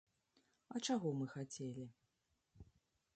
А 0.75 0.81
чаго 0.87 1.11
мы 1.19 1.25
хацелі? 1.35 1.85